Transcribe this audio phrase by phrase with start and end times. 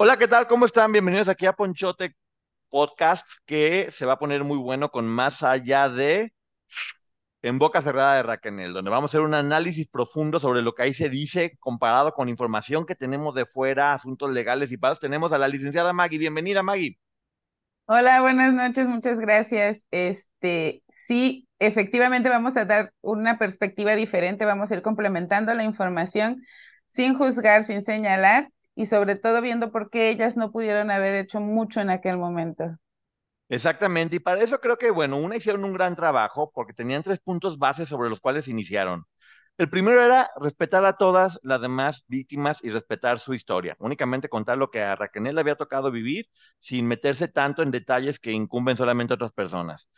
[0.00, 0.46] Hola, ¿qué tal?
[0.46, 0.92] ¿Cómo están?
[0.92, 2.14] Bienvenidos aquí a Ponchote
[2.68, 6.32] Podcast, que se va a poner muy bueno con más allá de
[7.42, 10.84] En Boca Cerrada de Raquel, donde vamos a hacer un análisis profundo sobre lo que
[10.84, 15.00] ahí se dice comparado con información que tenemos de fuera, asuntos legales y pagos.
[15.00, 16.18] Tenemos a la licenciada Maggie.
[16.18, 16.96] Bienvenida, Maggie.
[17.86, 19.82] Hola, buenas noches, muchas gracias.
[19.90, 26.40] Este, sí, efectivamente vamos a dar una perspectiva diferente, vamos a ir complementando la información
[26.86, 31.40] sin juzgar, sin señalar y sobre todo viendo por qué ellas no pudieron haber hecho
[31.40, 32.78] mucho en aquel momento.
[33.48, 37.18] Exactamente, y para eso creo que, bueno, una hicieron un gran trabajo porque tenían tres
[37.18, 39.04] puntos bases sobre los cuales iniciaron.
[39.56, 44.56] El primero era respetar a todas las demás víctimas y respetar su historia, únicamente contar
[44.58, 46.26] lo que a Raquel le había tocado vivir
[46.60, 49.88] sin meterse tanto en detalles que incumben solamente a otras personas.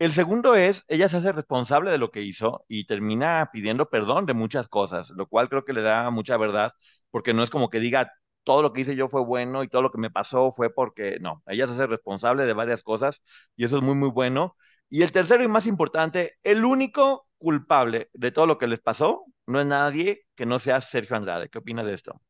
[0.00, 4.26] El segundo es, ella se hace responsable de lo que hizo y termina pidiendo perdón
[4.26, 6.72] de muchas cosas, lo cual creo que le da mucha verdad,
[7.12, 8.10] porque no es como que diga,
[8.44, 11.18] todo lo que hice yo fue bueno y todo lo que me pasó fue porque
[11.20, 13.22] no, ella se hace responsable de varias cosas
[13.56, 14.56] y eso es muy, muy bueno.
[14.90, 19.24] Y el tercero y más importante, el único culpable de todo lo que les pasó
[19.46, 21.48] no es nadie que no sea Sergio Andrade.
[21.48, 22.20] ¿Qué opina de esto?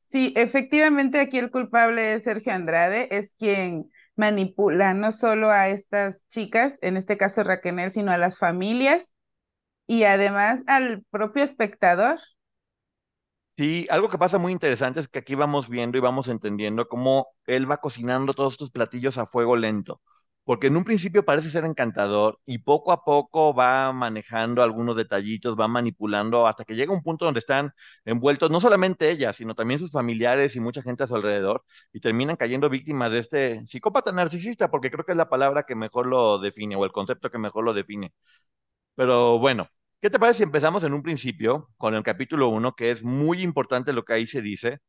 [0.00, 6.28] Sí, efectivamente aquí el culpable es Sergio Andrade, es quien manipula no solo a estas
[6.28, 9.14] chicas, en este caso Raquel, sino a las familias
[9.86, 12.18] y además al propio espectador.
[13.58, 17.28] Sí, algo que pasa muy interesante es que aquí vamos viendo y vamos entendiendo cómo
[17.46, 20.00] él va cocinando todos estos platillos a fuego lento,
[20.44, 25.54] porque en un principio parece ser encantador y poco a poco va manejando algunos detallitos,
[25.58, 27.72] va manipulando hasta que llega un punto donde están
[28.06, 32.00] envueltos no solamente ella, sino también sus familiares y mucha gente a su alrededor y
[32.00, 36.06] terminan cayendo víctimas de este psicópata narcisista, porque creo que es la palabra que mejor
[36.06, 38.12] lo define o el concepto que mejor lo define.
[38.94, 39.68] Pero bueno,
[40.02, 43.40] ¿Qué te parece si empezamos en un principio con el capítulo 1, que es muy
[43.40, 44.80] importante lo que ahí se dice,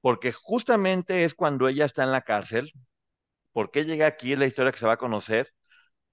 [0.00, 2.72] porque justamente es cuando ella está en la cárcel,
[3.52, 5.52] por qué llega aquí es la historia que se va a conocer,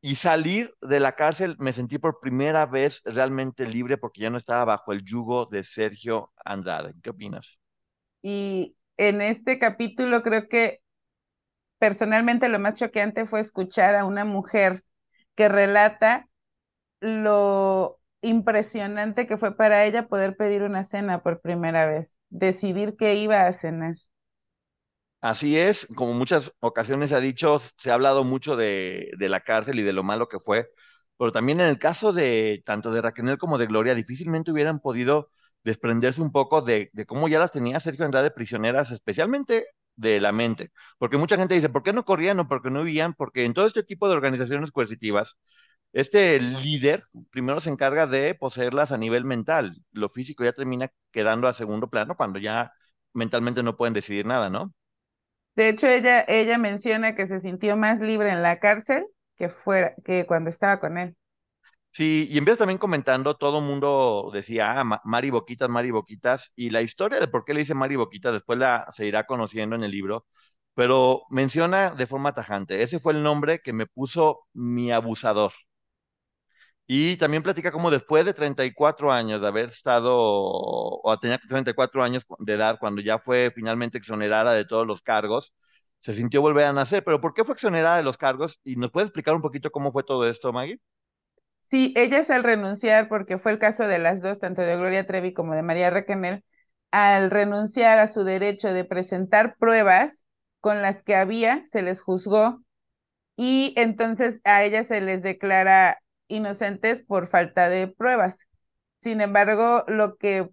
[0.02, 4.38] y salir de la cárcel me sentí por primera vez realmente libre porque ya no
[4.40, 6.96] estaba bajo el yugo de Sergio Andrade.
[7.04, 7.60] ¿Qué opinas?
[8.24, 10.82] Y en este capítulo creo que
[11.78, 14.84] personalmente lo más choqueante fue escuchar a una mujer
[15.36, 16.28] que relata
[17.00, 23.16] lo impresionante que fue para ella poder pedir una cena por primera vez, decidir que
[23.16, 23.96] iba a cenar.
[25.22, 29.78] Así es, como muchas ocasiones ha dicho, se ha hablado mucho de, de, la cárcel
[29.80, 30.70] y de lo malo que fue,
[31.18, 35.30] pero también en el caso de tanto de Raquel como de Gloria, difícilmente hubieran podido
[35.64, 39.66] desprenderse un poco de, de cómo ya las tenía Sergio Andrade prisioneras, especialmente
[39.98, 42.82] de la mente, porque mucha gente dice, ¿por qué no corrían o por qué no
[42.82, 43.14] huían?
[43.14, 45.38] Porque en todo este tipo de organizaciones coercitivas,
[45.94, 49.84] este líder primero se encarga de poseerlas a nivel mental.
[49.92, 52.72] Lo físico ya termina quedando a segundo plano cuando ya
[53.14, 54.74] mentalmente no pueden decidir nada, ¿no?
[55.56, 59.06] De hecho, ella, ella menciona que se sintió más libre en la cárcel
[59.36, 61.16] que, fuera, que cuando estaba con él.
[61.92, 66.70] Sí, y empieza también comentando, todo el mundo decía, ah, Mari Boquitas, Mari Boquitas, y
[66.70, 69.84] la historia de por qué le dice Mari Boquitas después la se irá conociendo en
[69.84, 70.26] el libro,
[70.76, 75.52] pero menciona de forma tajante, ese fue el nombre que me puso mi abusador.
[76.92, 82.26] Y también platica cómo después de 34 años de haber estado, o tenía 34 años
[82.40, 85.54] de edad, cuando ya fue finalmente exonerada de todos los cargos,
[86.00, 87.04] se sintió volver a nacer.
[87.04, 88.60] Pero ¿por qué fue exonerada de los cargos?
[88.64, 90.80] ¿Y nos puede explicar un poquito cómo fue todo esto, Maggie?
[91.62, 95.32] Sí, ellas al renunciar, porque fue el caso de las dos, tanto de Gloria Trevi
[95.32, 96.44] como de María Requenel,
[96.90, 100.26] al renunciar a su derecho de presentar pruebas
[100.60, 102.64] con las que había, se les juzgó
[103.38, 108.42] y entonces a ellas se les declara inocentes por falta de pruebas.
[109.00, 110.50] Sin embargo, lo que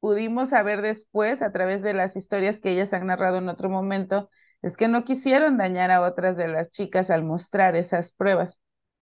[0.00, 4.30] pudimos saber después a través de las historias que ellas han narrado en otro momento
[4.62, 8.60] es que no quisieron dañar a otras de las chicas al mostrar esas pruebas.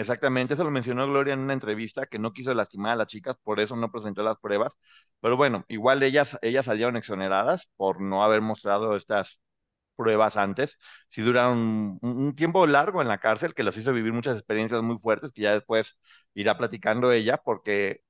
[0.00, 3.36] Exactamente, eso lo mencionó Gloria en una entrevista, que no quiso lastimar a las chicas,
[3.42, 4.78] por eso no presentó las pruebas.
[5.20, 9.42] Pero bueno, igual ellas, ellas salieron exoneradas por no haber mostrado estas
[9.96, 10.78] pruebas antes.
[11.08, 14.98] Sí duraron un, tiempo largo en la cárcel, que los hizo vivir muchas experiencias muy
[14.98, 15.98] fuertes, que ya después
[16.34, 18.02] irá platicando ella, porque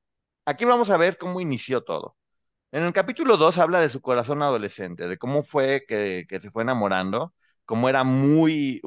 [0.46, 2.16] aquí vamos a ver cómo inició todo.
[2.72, 6.50] En el capítulo 2 habla de su corazón adolescente, de cómo fue que, que se
[6.50, 7.34] fue enamorando,
[7.64, 8.80] cómo era muy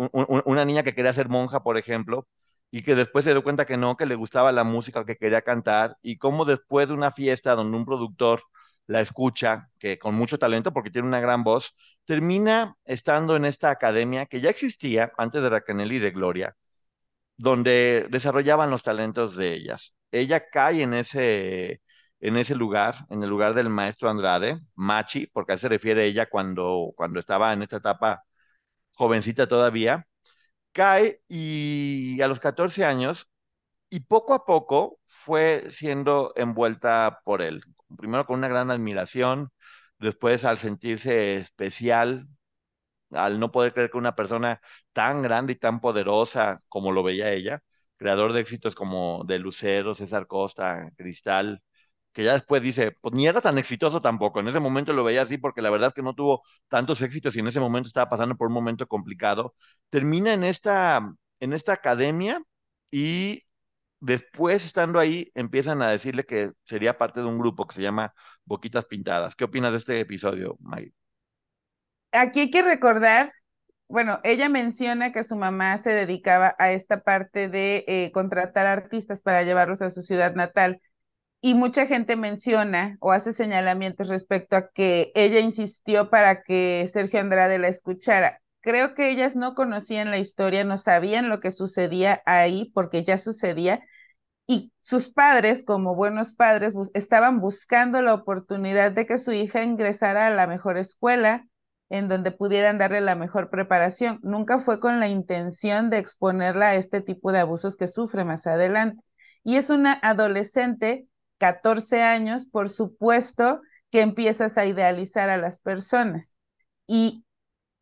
[0.45, 2.27] una niña que quería ser monja, por ejemplo,
[2.73, 5.43] y que después se dio cuenta que no, que le gustaba la música que quería
[5.43, 8.41] cantar y cómo después de una fiesta donde un productor
[8.87, 11.75] la escucha, que con mucho talento porque tiene una gran voz,
[12.05, 16.55] termina estando en esta academia que ya existía antes de Raquel y de Gloria,
[17.37, 19.95] donde desarrollaban los talentos de ellas.
[20.11, 21.81] Ella cae en ese,
[22.19, 26.05] en ese lugar, en el lugar del maestro Andrade, Machi, porque a él se refiere
[26.05, 28.23] ella cuando, cuando estaba en esta etapa
[28.93, 30.07] jovencita todavía,
[30.73, 33.29] cae y a los 14 años
[33.89, 37.63] y poco a poco fue siendo envuelta por él.
[37.97, 39.51] Primero con una gran admiración,
[39.99, 42.27] después al sentirse especial,
[43.11, 44.61] al no poder creer que una persona
[44.93, 47.61] tan grande y tan poderosa como lo veía ella,
[47.97, 51.61] creador de éxitos como de Lucero, César Costa, Cristal,
[52.13, 54.39] que ya después dice, pues ni era tan exitoso tampoco.
[54.39, 57.35] En ese momento lo veía así porque la verdad es que no tuvo tantos éxitos
[57.35, 59.55] y en ese momento estaba pasando por un momento complicado.
[59.89, 61.01] Termina en esta,
[61.39, 62.41] en esta academia
[62.91, 63.43] y
[63.99, 68.13] después estando ahí empiezan a decirle que sería parte de un grupo que se llama
[68.45, 69.35] Boquitas Pintadas.
[69.35, 70.93] ¿Qué opinas de este episodio, May?
[72.11, 73.33] Aquí hay que recordar,
[73.87, 79.21] bueno, ella menciona que su mamá se dedicaba a esta parte de eh, contratar artistas
[79.21, 80.79] para llevarlos a su ciudad natal
[81.45, 87.19] y mucha gente menciona o hace señalamientos respecto a que ella insistió para que Sergio
[87.19, 88.39] Andrade la escuchara.
[88.61, 93.17] Creo que ellas no conocían la historia, no sabían lo que sucedía ahí porque ya
[93.17, 93.81] sucedía
[94.47, 100.27] y sus padres, como buenos padres, estaban buscando la oportunidad de que su hija ingresara
[100.27, 101.45] a la mejor escuela
[101.89, 104.19] en donde pudieran darle la mejor preparación.
[104.23, 108.47] Nunca fue con la intención de exponerla a este tipo de abusos que sufre más
[108.47, 109.03] adelante.
[109.43, 111.05] Y es una adolescente
[111.43, 113.61] 14 años, por supuesto
[113.91, 116.37] que empiezas a idealizar a las personas.
[116.87, 117.25] Y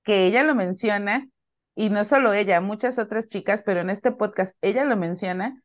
[0.03, 1.27] que ella lo menciona,
[1.75, 5.61] y no solo ella, muchas otras chicas, pero en este podcast ella lo menciona,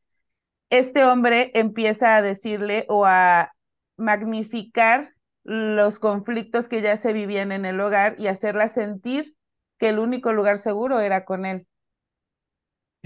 [0.68, 3.54] este hombre empieza a decirle o a
[3.96, 9.36] magnificar los conflictos que ya se vivían en el hogar y hacerla sentir
[9.78, 11.66] que el único lugar seguro era con él.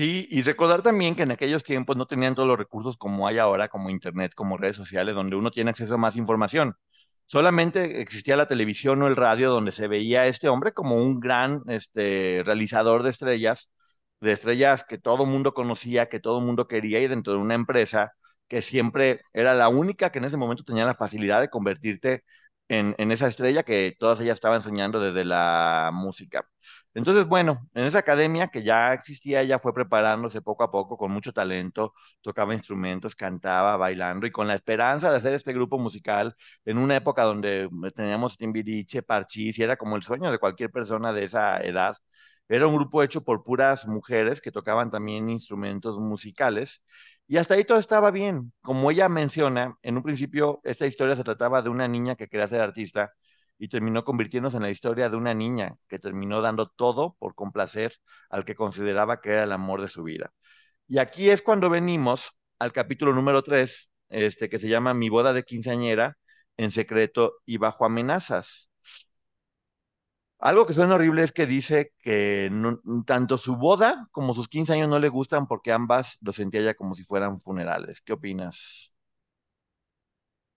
[0.00, 3.36] Sí, y recordar también que en aquellos tiempos no tenían todos los recursos como hay
[3.36, 6.74] ahora, como internet, como redes sociales, donde uno tiene acceso a más información.
[7.26, 11.20] Solamente existía la televisión o el radio donde se veía a este hombre como un
[11.20, 13.70] gran este, realizador de estrellas,
[14.20, 18.12] de estrellas que todo mundo conocía, que todo mundo quería y dentro de una empresa
[18.48, 22.24] que siempre era la única que en ese momento tenía la facilidad de convertirte
[22.70, 26.48] en, esa estrella que todas ellas estaban soñando desde la música.
[26.94, 31.10] Entonces, bueno, en esa academia que ya existía, ella fue preparándose poco a poco con
[31.10, 36.36] mucho talento, tocaba instrumentos, cantaba, bailando y con la esperanza de hacer este grupo musical
[36.64, 41.12] en una época donde teníamos Timbiriche, Parchís y era como el sueño de cualquier persona
[41.12, 41.96] de esa edad.
[42.48, 46.82] Era un grupo hecho por puras mujeres que tocaban también instrumentos musicales
[47.30, 48.52] y hasta ahí todo estaba bien.
[48.60, 52.48] Como ella menciona, en un principio esta historia se trataba de una niña que quería
[52.48, 53.12] ser artista
[53.56, 57.94] y terminó convirtiéndose en la historia de una niña que terminó dando todo por complacer
[58.30, 60.32] al que consideraba que era el amor de su vida.
[60.88, 65.32] Y aquí es cuando venimos al capítulo número 3, este, que se llama Mi boda
[65.32, 66.18] de quinceañera
[66.56, 68.69] en secreto y bajo amenazas.
[70.40, 72.50] Algo que suena horrible es que dice que
[73.06, 76.74] tanto su boda como sus 15 años no le gustan porque ambas lo sentía ya
[76.74, 78.00] como si fueran funerales.
[78.00, 78.90] ¿Qué opinas?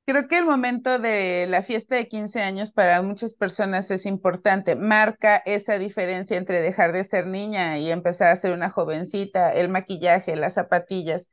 [0.06, 4.76] Creo que el momento de la fiesta de 15 años para muchas personas es importante.
[4.76, 9.70] Marca esa diferencia entre dejar de ser niña y empezar a ser una jovencita, el
[9.70, 11.28] maquillaje, las zapatillas.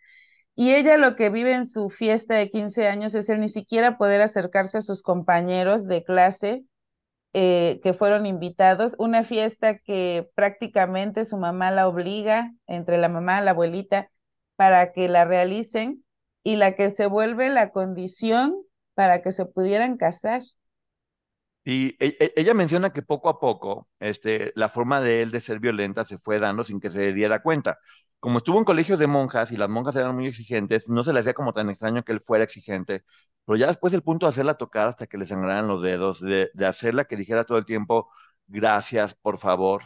[0.57, 3.97] Y ella lo que vive en su fiesta de 15 años es el ni siquiera
[3.99, 6.65] poder acercarse a sus compañeros de clase
[7.33, 8.95] eh, que fueron invitados.
[8.99, 14.11] Una fiesta que prácticamente su mamá la obliga, entre la mamá y la abuelita,
[14.57, 16.05] para que la realicen
[16.43, 18.55] y la que se vuelve la condición
[18.95, 20.43] para que se pudieran casar.
[21.65, 25.41] Y e, e, ella menciona que poco a poco este, la forma de él de
[25.41, 27.79] ser violenta se fue dando sin que se diera cuenta.
[28.19, 31.21] Como estuvo en colegio de monjas y las monjas eran muy exigentes, no se le
[31.21, 33.05] hacía como tan extraño que él fuera exigente,
[33.45, 36.51] pero ya después el punto de hacerla tocar hasta que le sangraran los dedos, de,
[36.67, 38.11] hacerla que dijera todo el tiempo,
[38.47, 39.83] gracias, por favor.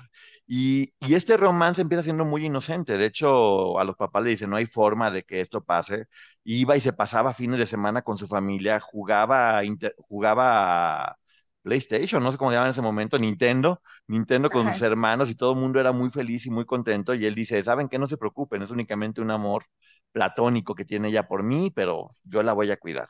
[0.46, 2.98] Y, este romance empieza siendo muy inocente.
[2.98, 6.06] De hecho, a los papás le dicen, no hay forma de que esto pase.
[6.44, 9.62] Iba y se pasaba fines de semana con su familia, jugaba,
[10.08, 11.16] jugaba
[11.64, 15.34] PlayStation, no sé cómo se llama en ese momento, Nintendo, Nintendo con sus hermanos y
[15.34, 17.14] todo el mundo era muy feliz y muy contento.
[17.14, 17.98] Y él dice, ¿saben qué?
[17.98, 19.64] No se preocupen, es únicamente un amor
[20.12, 23.08] platónico que tiene ella por mí, pero yo la voy a cuidar.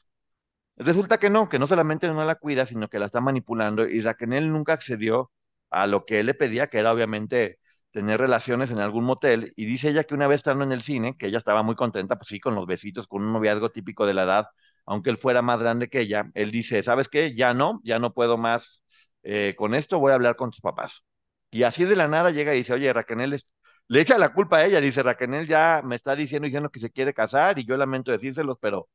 [0.76, 4.00] Resulta que no, que no solamente no la cuida, sino que la está manipulando y
[4.00, 5.30] Raquel nunca accedió
[5.70, 7.58] a lo que él le pedía, que era obviamente
[7.92, 9.52] tener relaciones en algún motel.
[9.56, 12.16] Y dice ella que una vez estando en el cine, que ella estaba muy contenta,
[12.16, 14.46] pues sí, con los besitos, con un noviazgo típico de la edad,
[14.87, 17.35] aunque él fuera más grande que ella, él dice, ¿sabes qué?
[17.35, 18.83] Ya no, ya no puedo más
[19.23, 21.05] eh, con esto, voy a hablar con tus papás.
[21.50, 23.41] Y así de la nada llega y dice, oye, Raquel,
[23.88, 26.91] le echa la culpa a ella, dice, Raquel ya me está diciendo, diciendo que se
[26.91, 28.88] quiere casar y yo lamento decírselos, pero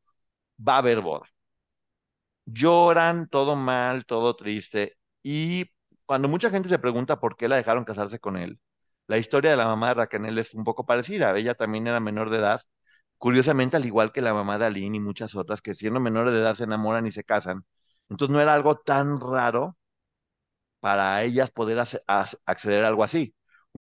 [0.60, 1.27] va a haber boda.
[2.46, 4.98] Lloran, todo mal, todo triste.
[5.24, 5.65] Y
[6.05, 8.60] cuando mucha gente se pregunta por qué la dejaron casarse con él,
[9.08, 11.38] la historia de la mamá de Raquel es un poco parecida.
[11.38, 12.62] Ella también era menor de edad
[13.19, 16.39] Curiosamente, al igual que la mamá de Aline y muchas otras que siendo menores de
[16.39, 17.65] edad se enamoran y se casan,
[18.09, 19.77] entonces no era algo tan raro
[20.79, 21.79] para ellas poder
[22.45, 23.33] acceder a algo así.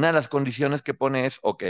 [0.00, 1.62] Una de las condiciones que pone es, ok,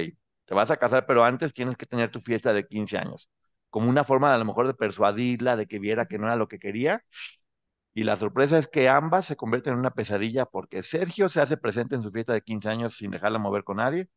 [0.44, 3.28] te vas a casar, pero antes tienes que tener tu fiesta de 15 años,
[3.70, 6.46] como una forma a lo mejor de persuadirla, de que viera que no era lo
[6.46, 7.04] que quería.
[7.94, 11.56] Y la sorpresa es que ambas se convierten en una pesadilla porque Sergio se hace
[11.56, 14.08] presente en su fiesta de 15 años sin dejarla mover con nadie.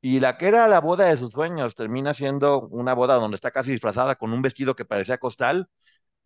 [0.00, 3.50] Y la que era la boda de sus sueños termina siendo una boda donde está
[3.52, 5.68] casi disfrazada con un vestido que parecía costal.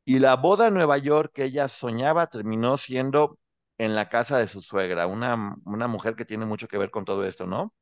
[0.04, 3.38] Y la boda en Nueva York que ella soñaba terminó siendo
[3.78, 7.04] en la casa de su suegra, una, una mujer que tiene mucho que ver con
[7.04, 7.74] todo esto, ¿no?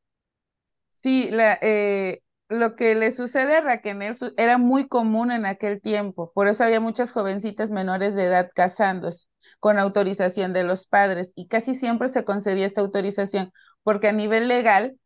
[0.90, 3.98] Sí, eh, lo que le sucede a Raquel
[4.36, 9.26] era muy común en aquel tiempo, por eso había muchas jovencitas menores de edad casándose
[9.58, 14.46] con autorización de los padres y casi siempre se concedía esta autorización porque a nivel
[14.48, 14.96] legal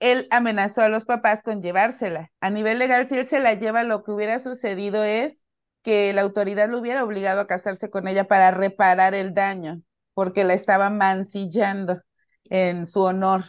[0.00, 2.30] él amenazó a los papás con llevársela.
[2.40, 5.43] A nivel legal, si él se la lleva, lo que hubiera sucedido es
[5.84, 9.82] que la autoridad lo hubiera obligado a casarse con ella para reparar el daño,
[10.14, 12.02] porque la estaba mancillando
[12.50, 13.44] en su honor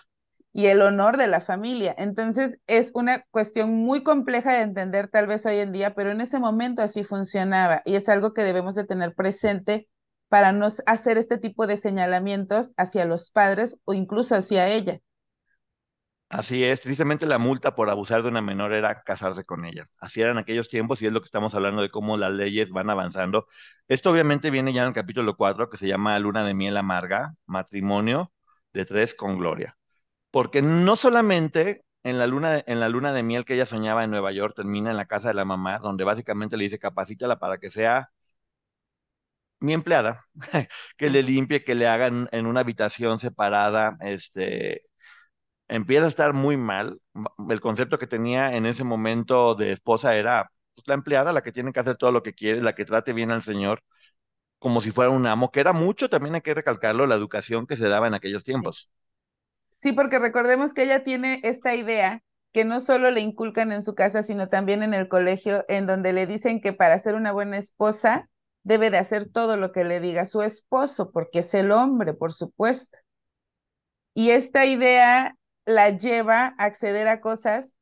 [0.53, 1.95] y el honor de la familia.
[1.97, 6.21] Entonces es una cuestión muy compleja de entender tal vez hoy en día, pero en
[6.21, 9.87] ese momento así funcionaba y es algo que debemos de tener presente
[10.29, 15.01] para no hacer este tipo de señalamientos hacia los padres o incluso hacia ella.
[16.29, 19.87] Así es, tristemente la multa por abusar de una menor era casarse con ella.
[19.99, 22.89] Así eran aquellos tiempos y es lo que estamos hablando de cómo las leyes van
[22.89, 23.47] avanzando.
[23.87, 27.35] Esto obviamente viene ya en el capítulo 4 que se llama Luna de Miel Amarga,
[27.45, 28.33] matrimonio
[28.73, 29.77] de tres con gloria.
[30.31, 34.11] Porque no solamente en la luna, en la luna de miel que ella soñaba en
[34.11, 37.57] Nueva York termina en la casa de la mamá, donde básicamente le dice capacítala para
[37.59, 38.11] que sea
[39.59, 40.25] mi empleada,
[40.97, 44.83] que le limpie, que le hagan en una habitación separada, este,
[45.67, 46.99] empieza a estar muy mal.
[47.49, 51.51] El concepto que tenía en ese momento de esposa era pues, la empleada, la que
[51.51, 53.81] tiene que hacer todo lo que quiere, la que trate bien al Señor,
[54.59, 57.77] como si fuera un amo, que era mucho, también hay que recalcarlo, la educación que
[57.77, 58.89] se daba en aquellos tiempos.
[59.81, 63.95] Sí, porque recordemos que ella tiene esta idea que no solo le inculcan en su
[63.95, 67.57] casa, sino también en el colegio, en donde le dicen que para ser una buena
[67.57, 68.29] esposa
[68.63, 72.33] debe de hacer todo lo que le diga su esposo, porque es el hombre, por
[72.33, 72.97] supuesto.
[74.13, 77.75] Y esta idea la lleva a acceder a cosas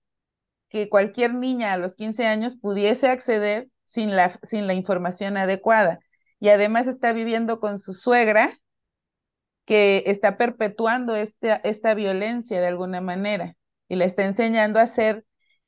[0.70, 6.00] que cualquier niña a los 15 años pudiese acceder sin la, sin la información adecuada.
[6.40, 8.58] Y además está viviendo con su suegra,
[9.66, 13.56] que está perpetuando esta, esta violencia de alguna manera
[13.88, 15.26] y le está enseñando a ser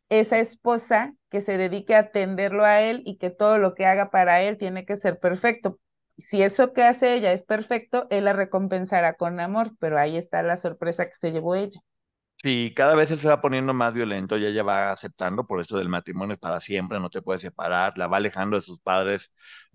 [0.10, 4.12] esa esposa que se dedique a atenderlo a él y que todo lo que haga
[4.12, 5.79] para él tiene que ser perfecto.
[6.17, 10.43] Si eso que hace ella es perfecto, él la recompensará con amor, pero ahí está
[10.43, 11.81] la sorpresa que se llevó ella.
[12.44, 15.77] Sí, cada vez él se va poniendo más violento y ella va aceptando por esto
[15.77, 19.32] del matrimonio para siempre, no te puedes separar, la va alejando de sus padres,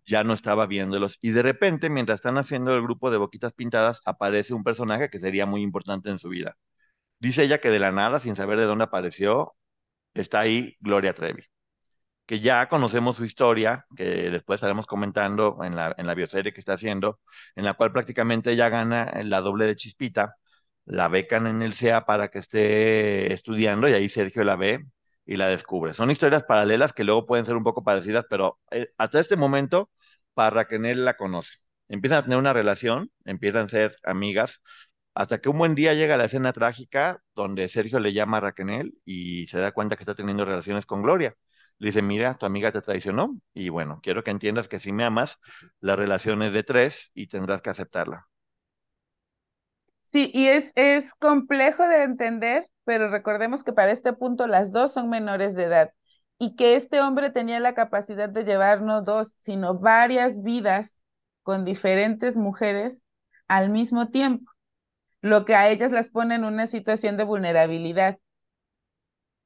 [0.06, 4.00] ya no estaba viéndolos y de repente, mientras están haciendo el grupo de boquitas pintadas,
[4.04, 6.56] aparece un personaje que sería muy importante en su vida.
[7.20, 9.54] Dice ella que de la nada, sin saber de dónde apareció,
[10.14, 11.44] está ahí Gloria Trevi,
[12.26, 16.60] que ya conocemos su historia, que después estaremos comentando en la, en la bioserie que
[16.60, 17.20] está haciendo,
[17.56, 20.36] en la cual prácticamente ella gana la doble de Chispita,
[20.84, 24.84] la becan en el CEA para que esté estudiando y ahí Sergio la ve
[25.26, 25.94] y la descubre.
[25.94, 29.90] Son historias paralelas que luego pueden ser un poco parecidas, pero eh, hasta este momento,
[30.34, 31.54] para Raquel la conoce.
[31.88, 34.62] Empiezan a tener una relación, empiezan a ser amigas,
[35.14, 38.94] hasta que un buen día llega la escena trágica donde Sergio le llama a Raquel
[39.04, 41.34] y se da cuenta que está teniendo relaciones con Gloria.
[41.78, 45.04] Le dice, mira, tu amiga te traicionó y bueno, quiero que entiendas que si me
[45.04, 45.38] amas,
[45.80, 48.29] la relación es de tres y tendrás que aceptarla.
[50.10, 54.92] Sí, y es, es complejo de entender, pero recordemos que para este punto las dos
[54.92, 55.92] son menores de edad
[56.38, 61.00] y que este hombre tenía la capacidad de llevar no dos, sino varias vidas
[61.44, 63.02] con diferentes mujeres
[63.46, 64.50] al mismo tiempo,
[65.22, 68.18] lo que a ellas las pone en una situación de vulnerabilidad.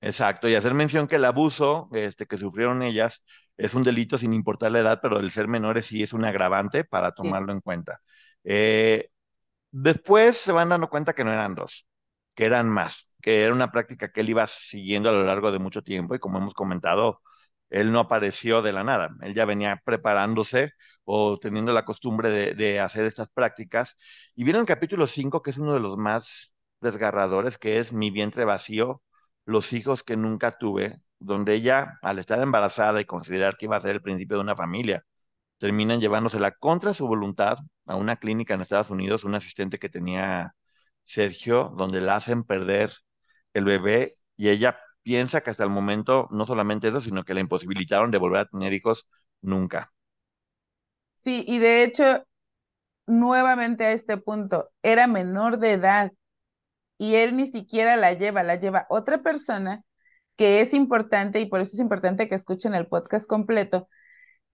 [0.01, 3.23] Exacto, y hacer mención que el abuso este, que sufrieron ellas
[3.57, 6.85] es un delito sin importar la edad, pero el ser menores sí es un agravante
[6.85, 8.01] para tomarlo en cuenta.
[8.45, 9.09] Eh,
[9.77, 11.87] Después se van dando cuenta que no eran dos,
[12.35, 15.59] que eran más, que era una práctica que él iba siguiendo a lo largo de
[15.59, 17.21] mucho tiempo y como hemos comentado,
[17.71, 20.71] él no apareció de la nada, él ya venía preparándose
[21.05, 23.97] o teniendo la costumbre de, hacer estas prácticas.
[24.37, 28.11] Y viene el capítulo 5, que es uno de los más desgarradores, que es Mi
[28.13, 29.03] vientre vacío,
[29.45, 33.81] los hijos que nunca tuve, donde ella, al estar embarazada y considerar que iba a
[33.81, 35.05] ser el principio de una familia,
[35.59, 40.55] terminan llevándosela contra su voluntad a una clínica en Estados Unidos, un asistente que tenía
[41.05, 42.93] Sergio, donde la hacen perder
[43.55, 47.41] el bebé y ella piensa que hasta el momento no solamente eso, sino que la
[47.41, 49.07] imposibilitaron de volver a tener hijos
[49.43, 49.93] nunca.
[51.15, 52.25] Sí, y de hecho,
[53.07, 56.13] nuevamente a este punto, era menor de edad
[56.99, 59.85] y él ni siquiera la lleva, la lleva otra persona
[60.37, 63.89] que es importante y por eso es importante que escuchen el podcast completo,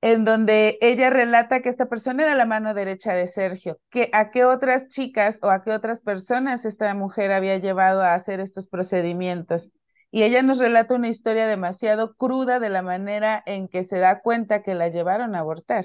[0.02, 4.30] en donde ella relata que esta persona era la mano derecha de Sergio, que a
[4.30, 8.68] qué otras chicas o a qué otras personas esta mujer había llevado a hacer estos
[8.68, 9.70] procedimientos.
[10.10, 14.20] Y ella nos relata una historia demasiado cruda de la manera en que se da
[14.20, 15.84] cuenta que la llevaron a abortar.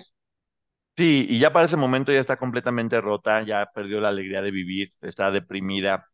[0.98, 4.52] Sí, y ya para ese momento ya está completamente rota, ya perdió la alegría de
[4.52, 6.08] vivir, está deprimida,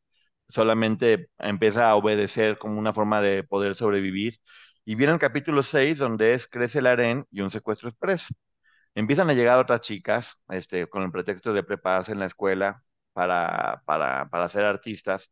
[0.49, 4.39] solamente empieza a obedecer como una forma de poder sobrevivir
[4.85, 8.33] y viene el capítulo 6, donde es Crece el harén y un secuestro expreso.
[8.95, 13.83] Empiezan a llegar otras chicas, este, con el pretexto de prepararse en la escuela para,
[13.85, 15.31] para, para ser artistas,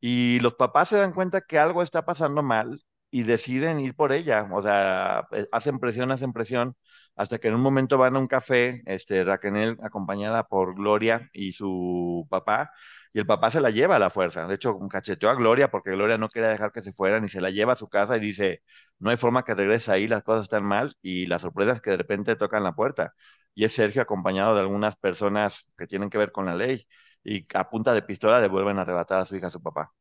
[0.00, 2.80] y los papás se dan cuenta que algo está pasando mal
[3.10, 6.76] y deciden ir por ella, o sea, eh, hacen presión, hacen presión,
[7.14, 11.52] hasta que en un momento van a un café, este, Raquel acompañada por Gloria y
[11.52, 12.70] su papá,
[13.16, 14.46] y el papá se la lleva a la fuerza.
[14.46, 17.40] De hecho, cacheteó a Gloria porque Gloria no quería dejar que se fueran y se
[17.40, 18.62] la lleva a su casa y dice,
[18.98, 21.92] no hay forma que regrese ahí, las cosas están mal y la sorpresa es que
[21.92, 23.14] de repente tocan la puerta.
[23.54, 26.86] Y es Sergio acompañado de algunas personas que tienen que ver con la ley
[27.24, 29.94] y a punta de pistola le vuelven a arrebatar a su hija a su papá.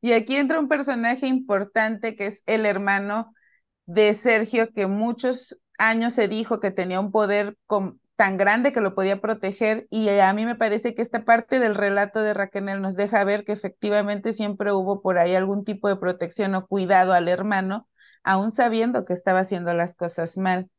[0.00, 3.32] Y aquí entra un personaje importante que es el hermano
[3.86, 8.80] de Sergio, que muchos años se dijo que tenía un poder con, tan grande que
[8.80, 12.80] lo podía proteger y a mí me parece que esta parte del relato de Raquel
[12.80, 17.12] nos deja ver que efectivamente siempre hubo por ahí algún tipo de protección o cuidado
[17.12, 17.88] al hermano,
[18.22, 20.70] aún sabiendo que estaba haciendo las cosas mal.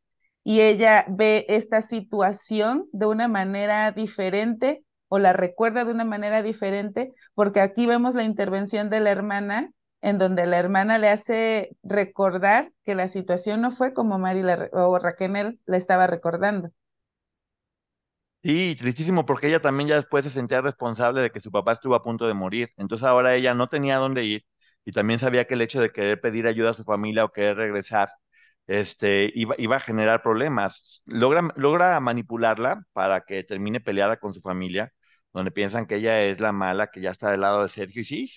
[0.44, 6.42] Y ella ve esta situación de una manera diferente o la recuerda de una manera
[6.42, 9.72] diferente, porque aquí vemos la intervención de la hermana
[10.02, 14.44] en donde la hermana le hace recordar que la situación no fue como Mari
[14.74, 16.70] o Raquel la estaba recordando.
[18.46, 21.96] Sí, tristísimo porque ella también ya después se sentía responsable de que su papá estuvo
[21.96, 22.70] a punto de morir.
[22.78, 24.46] Entonces ahora ella no tenía dónde ir
[24.86, 27.58] y también sabía que el hecho de querer pedir ayuda a su familia o querer
[27.58, 28.10] regresar
[28.68, 31.02] este, iba, iba a generar problemas.
[31.06, 34.94] Logra, logra manipularla para que termine peleada con su familia,
[35.34, 38.02] donde piensan que ella es la mala, que ya está del lado de Sergio.
[38.04, 38.28] Y sí,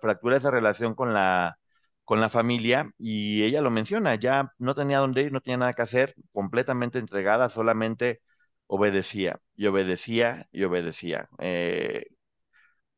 [0.00, 1.58] fractura esa relación con la,
[2.04, 5.72] con la familia y ella lo menciona, ya no tenía dónde ir, no tenía nada
[5.74, 8.20] que hacer, completamente entregada, solamente
[8.66, 11.28] obedecía y obedecía y obedecía.
[11.38, 12.06] Eh,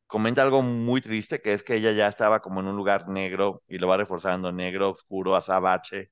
[0.07, 3.63] comenta algo muy triste, que es que ella ya estaba como en un lugar negro
[3.67, 6.11] y lo va reforzando, negro, oscuro, azabache,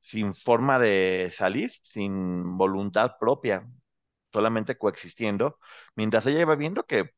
[0.00, 3.66] sin forma de salir, sin voluntad propia,
[4.32, 5.58] solamente coexistiendo,
[5.96, 7.10] mientras ella iba viendo que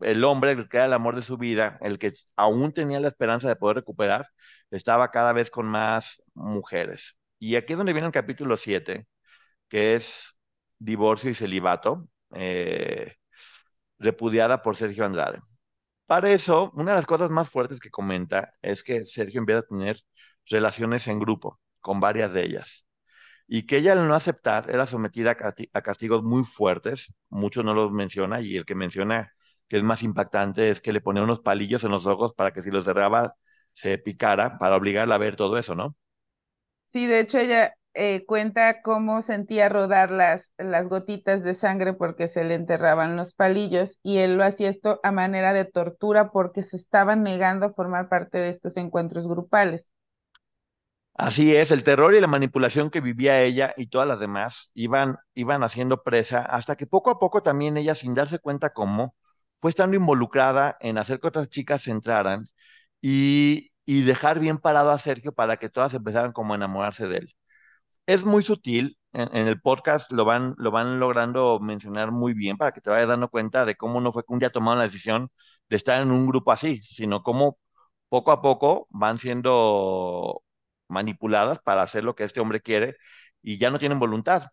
[0.00, 3.08] el hombre, el que era el amor de su vida, el que aún tenía la
[3.08, 4.28] esperanza de poder recuperar,
[4.70, 7.16] estaba cada vez con más mujeres.
[7.38, 9.06] Y aquí es donde viene el capítulo 7,
[9.68, 10.34] que es
[10.80, 13.16] divorcio y celibato, eh,
[13.98, 15.40] repudiada por Sergio Andrade.
[16.06, 19.68] Para eso, una de las cosas más fuertes que comenta es que Sergio empieza a
[19.68, 20.00] tener
[20.46, 22.86] relaciones en grupo con varias de ellas
[23.52, 25.36] y que ella al no aceptar era sometida
[25.72, 29.34] a, castigos muy fuertes, muchos no los menciona y el que menciona
[29.68, 32.62] que es más impactante es que le ponía unos palillos en los ojos para que
[32.62, 33.34] si los cerraba
[33.72, 35.96] se picara para obligarla a ver todo eso, ¿no?
[36.84, 42.28] Sí, de hecho ella eh, cuenta cómo sentía rodar las, las gotitas de sangre porque
[42.28, 46.62] se le enterraban los palillos y él lo hacía esto a manera de tortura porque
[46.62, 49.92] se estaban negando a formar parte de estos encuentros grupales.
[51.14, 55.18] Así es, el terror y la manipulación que vivía ella y todas las demás iban,
[55.34, 59.14] iban haciendo presa hasta que poco a poco también ella, sin darse cuenta cómo,
[59.60, 62.48] fue estando involucrada en hacer que otras chicas entraran
[63.02, 67.18] y, y dejar bien parado a Sergio para que todas empezaran como a enamorarse de
[67.18, 67.34] él
[68.14, 68.98] es muy sutil.
[69.12, 73.08] En, el podcast lo van, lo van logrando mencionar muy bien para que te vayas
[73.08, 75.30] dando cuenta de cómo no fue que un día tomaron la decisión
[75.68, 77.58] de estar en un grupo así, sino cómo
[78.08, 80.42] poco a poco van siendo
[80.88, 82.96] manipuladas para hacer lo que este hombre quiere
[83.42, 84.48] y ya no tienen voluntad.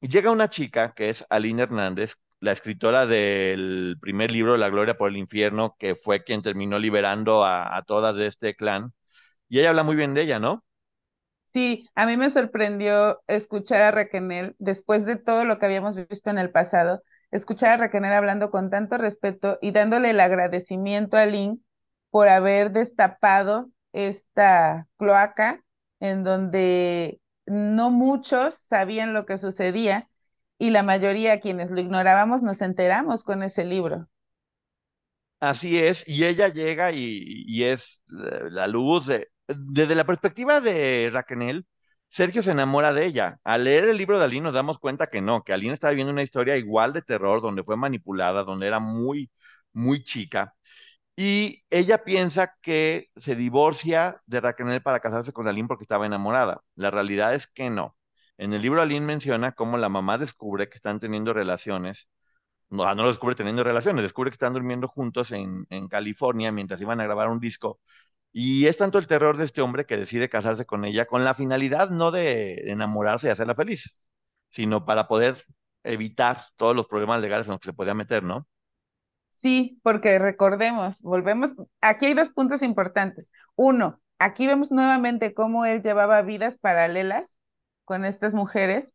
[0.00, 4.96] Y llega una chica que es Aline Hernández, la escritora del primer libro, La Gloria
[4.96, 8.92] por el Infierno, que fue quien terminó liberando a, a todas de este clan.
[9.48, 10.64] Y ella habla muy bien de ella, ¿no?
[11.52, 16.30] Sí, a mí me sorprendió escuchar a Raquel, después de todo lo que habíamos visto
[16.30, 21.26] en el pasado, escuchar a Raquel hablando con tanto respeto y dándole el agradecimiento a
[21.26, 21.64] Lynn
[22.10, 25.62] por haber destapado esta cloaca
[26.00, 30.08] en donde no muchos sabían lo que sucedía
[30.58, 34.08] y la mayoría quienes lo ignorábamos nos enteramos con ese libro.
[35.40, 41.66] Así es, y ella llega y, es la luz de, desde la perspectiva de Raquel,
[42.08, 43.40] Sergio se enamora de ella.
[43.44, 46.12] Al leer el libro de Aline nos damos cuenta que no, que Aline está viviendo
[46.12, 49.30] una historia igual de terror, donde fue manipulada, donde era muy,
[49.72, 50.54] muy chica.
[51.16, 56.62] Y ella piensa que se divorcia de Raquel para casarse con Aline porque estaba enamorada.
[56.76, 57.96] La realidad es que no.
[58.38, 62.08] En el libro Aline menciona cómo la mamá descubre que están teniendo relaciones.
[62.70, 66.80] No, no lo descubre teniendo relaciones, descubre que están durmiendo juntos en, en California mientras
[66.82, 67.80] iban a grabar un disco
[68.32, 71.34] y es tanto el terror de este hombre que decide casarse con ella con la
[71.34, 73.98] finalidad no de enamorarse y hacerla feliz,
[74.50, 75.44] sino para poder
[75.84, 78.46] evitar todos los problemas legales en los que se podía meter, ¿no?
[79.30, 83.30] Sí, porque recordemos, volvemos, aquí hay dos puntos importantes.
[83.54, 87.38] Uno, aquí vemos nuevamente cómo él llevaba vidas paralelas
[87.84, 88.94] con estas mujeres,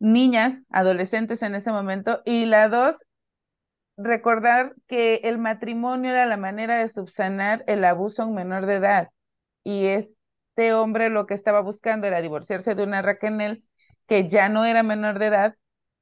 [0.00, 3.04] niñas, adolescentes en ese momento, y la dos,
[3.96, 8.74] recordar que el matrimonio era la manera de subsanar el abuso a un menor de
[8.76, 9.08] edad.
[9.64, 13.64] Y este hombre lo que estaba buscando era divorciarse de una Raquel
[14.06, 15.56] que ya no era menor de edad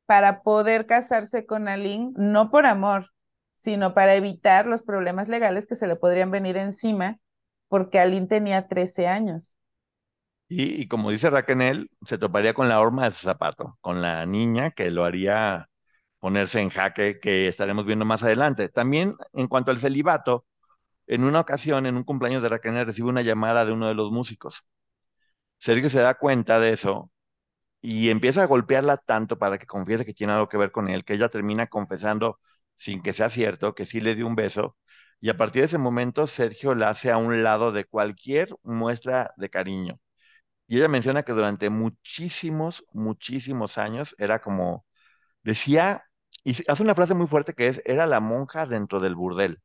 [0.06, 3.10] para poder casarse con Aline, no por amor,
[3.54, 7.18] sino para evitar los problemas legales que se le podrían venir encima,
[7.68, 9.54] porque Aline tenía 13 años.
[10.48, 14.26] Y, y como dice Raquel, se toparía con la horma de su zapato, con la
[14.26, 15.68] niña que lo haría
[16.20, 18.68] ponerse en jaque que estaremos viendo más adelante.
[18.68, 20.46] También en cuanto al celibato,
[21.06, 24.10] en una ocasión, en un cumpleaños de Raquel, recibe una llamada de uno de los
[24.12, 24.66] músicos.
[25.58, 27.10] Sergio se da cuenta de eso
[27.80, 31.04] y empieza a golpearla tanto para que confiese que tiene algo que ver con él,
[31.04, 32.40] que ella termina confesando,
[32.76, 34.76] sin que sea cierto, que sí le dio un beso.
[35.20, 39.32] Y a partir de ese momento, Sergio la hace a un lado de cualquier muestra
[39.36, 40.00] de cariño.
[40.66, 44.86] Y ella menciona que durante muchísimos, muchísimos años era como,
[45.42, 46.04] decía
[46.44, 49.60] y hace una frase muy fuerte que es, era la monja dentro del burdel,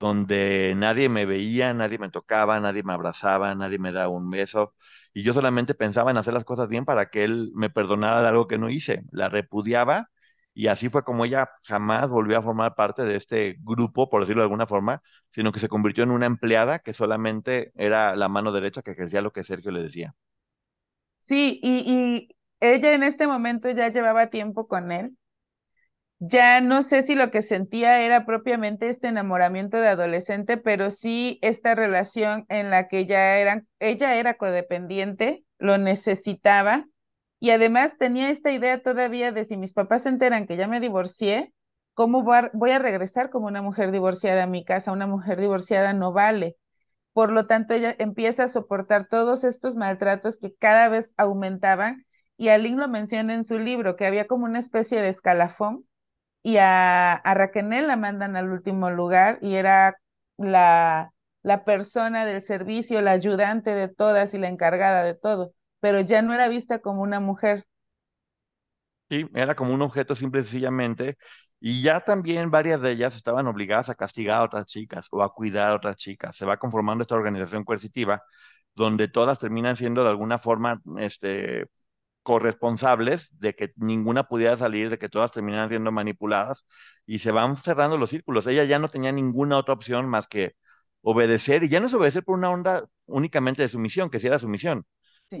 [0.00, 4.74] donde nadie me veía, nadie me tocaba, nadie me abrazaba, nadie me daba un beso,
[5.14, 8.28] y yo solamente pensaba en hacer las cosas bien para que él me perdonara de
[8.28, 9.02] algo que no hice.
[9.12, 10.08] La repudiaba
[10.54, 14.42] y así fue como ella jamás volvió a formar parte de este grupo, por decirlo
[14.42, 18.52] de alguna forma, sino que se convirtió en una empleada que solamente era la mano
[18.52, 20.14] derecha que ejercía lo que Sergio le decía.
[21.20, 25.16] Sí, y, y ella en este momento ya llevaba tiempo con él
[26.24, 31.40] ya no sé si lo que sentía era propiamente este enamoramiento de adolescente, pero sí
[31.42, 36.86] esta relación en la que ya eran, ella era codependiente, lo necesitaba
[37.40, 40.78] y además tenía esta idea todavía de si mis papás se enteran que ya me
[40.78, 41.52] divorcié,
[41.94, 44.92] ¿cómo voy a regresar como una mujer divorciada a mi casa?
[44.92, 46.56] Una mujer divorciada no vale.
[47.12, 52.06] Por lo tanto, ella empieza a soportar todos estos maltratos que cada vez aumentaban
[52.36, 55.84] y Aline lo menciona en su libro, que había como una especie de escalafón
[56.42, 59.96] y a, a Raquel la mandan al último lugar y era
[60.38, 66.00] la, la persona del servicio, la ayudante de todas y la encargada de todo, pero
[66.00, 67.64] ya no era vista como una mujer.
[69.10, 71.18] Sí, era como un objeto simple y sencillamente,
[71.60, 75.32] y ya también varias de ellas estaban obligadas a castigar a otras chicas o a
[75.34, 76.34] cuidar a otras chicas.
[76.36, 78.22] Se va conformando esta organización coercitiva
[78.74, 81.66] donde todas terminan siendo de alguna forma este,
[82.22, 86.66] corresponsables de que ninguna pudiera salir, de que todas terminaran siendo manipuladas
[87.06, 88.46] y se van cerrando los círculos.
[88.46, 90.54] Ella ya no tenía ninguna otra opción más que
[91.02, 94.38] obedecer y ya no es obedecer por una onda únicamente de sumisión, que sí era
[94.38, 94.84] sumisión.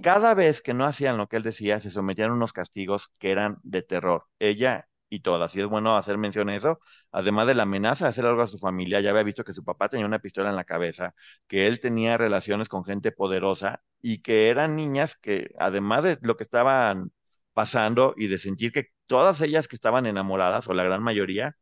[0.02, 3.30] Cada vez que no hacían lo que él decía, se sometían a unos castigos que
[3.30, 4.24] eran de terror.
[4.38, 5.54] Ella y todas.
[5.54, 6.80] Y es bueno hacer mención a eso.
[7.12, 9.62] Además de la amenaza de hacer algo a su familia, ya había visto que su
[9.64, 11.14] papá tenía una pistola en la cabeza,
[11.46, 16.36] que él tenía relaciones con gente poderosa y que eran niñas que, además de lo
[16.36, 17.12] que estaban
[17.52, 21.56] pasando y de sentir que todas ellas que estaban enamoradas, o la gran mayoría,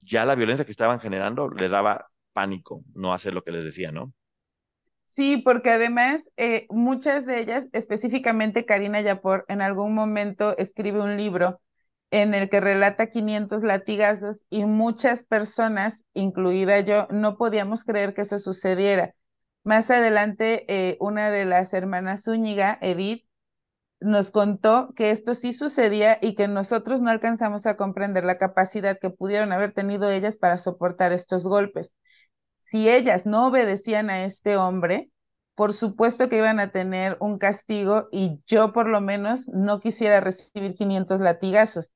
[0.00, 3.92] ya la violencia que estaban generando les daba pánico no hacer lo que les decía,
[3.92, 4.14] ¿no?
[5.04, 11.18] Sí, porque además eh, muchas de ellas, específicamente Karina Yapor, en algún momento escribe un
[11.18, 11.60] libro
[12.12, 18.22] en el que relata 500 latigazos y muchas personas, incluida yo, no podíamos creer que
[18.22, 19.14] eso sucediera.
[19.64, 23.24] Más adelante, eh, una de las hermanas Zúñiga, Edith,
[24.00, 28.98] nos contó que esto sí sucedía y que nosotros no alcanzamos a comprender la capacidad
[29.00, 31.94] que pudieron haber tenido ellas para soportar estos golpes.
[32.60, 35.10] Si ellas no obedecían a este hombre,
[35.54, 40.20] por supuesto que iban a tener un castigo y yo por lo menos no quisiera
[40.20, 41.94] recibir 500 latigazos.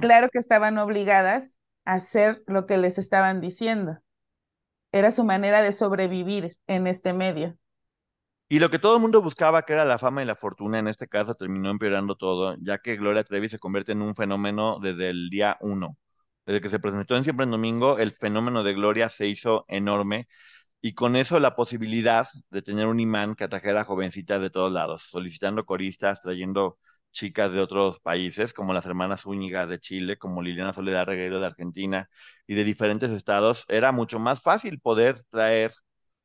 [0.00, 3.98] Claro que estaban obligadas a hacer lo que les estaban diciendo.
[4.92, 7.56] Era su manera de sobrevivir en este medio.
[8.50, 10.88] Y lo que todo el mundo buscaba, que era la fama y la fortuna, en
[10.88, 15.10] este caso terminó empeorando todo, ya que Gloria Trevi se convierte en un fenómeno desde
[15.10, 15.98] el día uno.
[16.46, 20.28] Desde que se presentó en Siempre en Domingo, el fenómeno de Gloria se hizo enorme
[20.80, 24.72] y con eso la posibilidad de tener un imán que atrajera a jovencitas de todos
[24.72, 26.78] lados, solicitando coristas, trayendo
[27.12, 31.46] chicas de otros países, como las hermanas Zúñiga de Chile, como Liliana Soledad Reguero de
[31.46, 32.08] Argentina
[32.46, 35.72] y de diferentes estados, era mucho más fácil poder traer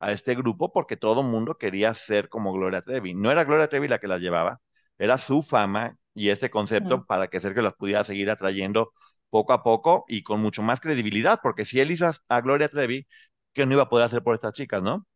[0.00, 3.14] a este grupo porque todo el mundo quería ser como Gloria Trevi.
[3.14, 4.60] No era Gloria Trevi la que las llevaba,
[4.98, 8.92] era su fama y este concepto para que Sergio las pudiera seguir atrayendo
[9.30, 13.06] poco a poco y con mucho más credibilidad, porque si él hizo a, Gloria Trevi,
[13.52, 15.06] ¿qué no iba a poder hacer por estas chicas, no?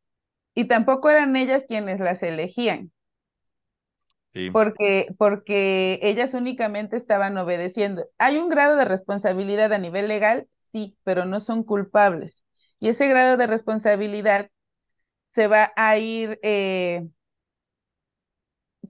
[0.54, 2.90] Y tampoco eran ellas quienes las elegían.
[4.50, 8.06] Porque, porque ellas únicamente estaban obedeciendo.
[8.18, 12.44] Hay un grado de responsabilidad a nivel legal, sí, pero no son culpables.
[12.80, 14.50] Y ese grado de responsabilidad
[15.28, 17.08] se va a ir eh,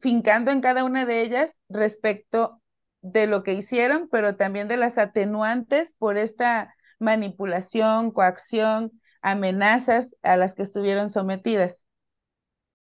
[0.01, 2.61] fincando en cada una de ellas respecto
[3.03, 10.37] de lo que hicieron, pero también de las atenuantes por esta manipulación, coacción, amenazas a
[10.37, 11.85] las que estuvieron sometidas.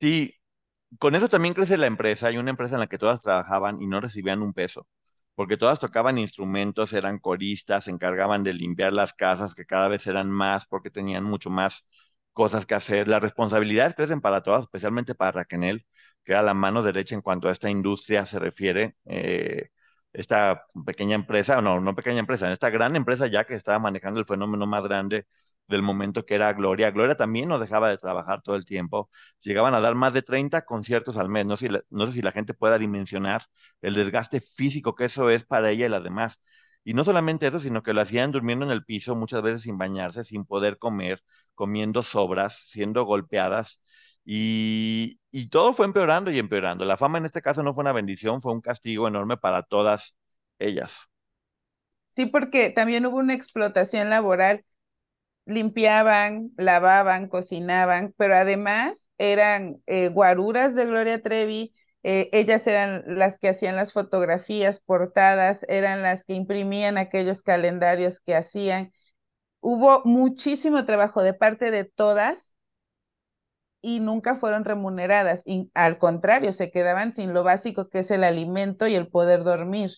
[0.00, 0.34] Sí,
[0.98, 2.28] con eso también crece la empresa.
[2.28, 4.88] Hay una empresa en la que todas trabajaban y no recibían un peso,
[5.34, 10.06] porque todas tocaban instrumentos, eran coristas, se encargaban de limpiar las casas, que cada vez
[10.06, 11.86] eran más porque tenían mucho más
[12.32, 13.08] cosas que hacer.
[13.08, 15.86] Las responsabilidades crecen para todas, especialmente para Raquel,
[16.24, 18.96] que era la mano derecha en cuanto a esta industria se refiere.
[19.06, 19.70] Eh,
[20.12, 24.26] esta pequeña empresa, no, no pequeña empresa, esta gran empresa ya que estaba manejando el
[24.26, 25.26] fenómeno más grande
[25.68, 26.90] del momento que era Gloria.
[26.90, 29.10] Gloria también no dejaba de trabajar todo el tiempo.
[29.40, 31.46] Llegaban a dar más de 30 conciertos al mes.
[31.46, 33.42] No sé, si la, no sé si la gente pueda dimensionar
[33.82, 36.42] el desgaste físico que eso es para ella y las demás.
[36.84, 39.76] Y no solamente eso, sino que lo hacían durmiendo en el piso, muchas veces sin
[39.78, 41.22] bañarse, sin poder comer,
[41.54, 43.80] comiendo sobras, siendo golpeadas.
[44.24, 46.84] Y, y todo fue empeorando y empeorando.
[46.84, 50.16] La fama en este caso no fue una bendición, fue un castigo enorme para todas
[50.58, 51.08] ellas.
[52.10, 54.64] Sí, porque también hubo una explotación laboral.
[55.48, 63.38] Limpiaban, lavaban, cocinaban, pero además eran eh, guaruras de Gloria Trevi, eh, ellas eran las
[63.38, 68.92] que hacían las fotografías portadas, eran las que imprimían aquellos calendarios que hacían.
[69.60, 72.54] Hubo muchísimo trabajo de parte de todas
[73.80, 75.42] y nunca fueron remuneradas.
[75.46, 79.44] Y, al contrario, se quedaban sin lo básico que es el alimento y el poder
[79.44, 79.92] dormir.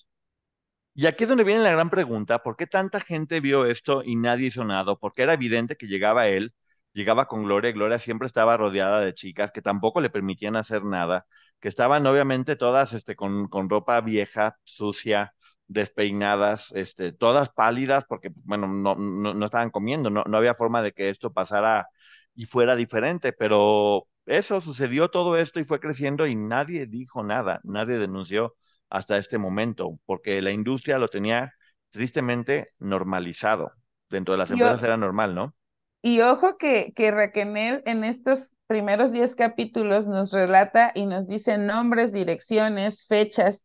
[1.01, 4.17] Y aquí es donde viene la gran pregunta, ¿por qué tanta gente vio esto y
[4.17, 4.97] nadie hizo nada?
[4.97, 6.53] Porque era evidente que llegaba él,
[6.93, 11.27] llegaba con Gloria, Gloria siempre estaba rodeada de chicas que tampoco le permitían hacer nada,
[11.59, 15.33] que estaban obviamente todas este, con, con ropa vieja, sucia,
[15.69, 20.83] despeinadas, este, todas pálidas, porque bueno, no, no, no estaban comiendo, no, no había forma
[20.83, 21.89] de que esto pasara
[22.35, 27.61] y fuera diferente, pero eso sucedió todo esto y fue creciendo y nadie dijo nada,
[27.65, 28.55] nadie denunció
[28.91, 31.55] hasta este momento, porque la industria lo tenía
[31.91, 33.73] tristemente normalizado.
[34.09, 35.55] Dentro de las empresas era normal, ¿no?
[36.03, 41.59] Y ojo que, que Raquel en estos primeros 10 capítulos nos relata y nos dice
[41.59, 43.65] nombres, direcciones, fechas.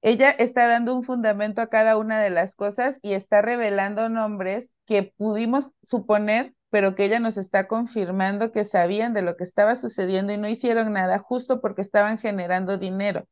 [0.00, 4.70] Ella está dando un fundamento a cada una de las cosas y está revelando nombres
[4.86, 9.74] que pudimos suponer, pero que ella nos está confirmando que sabían de lo que estaba
[9.74, 13.26] sucediendo y no hicieron nada justo porque estaban generando dinero.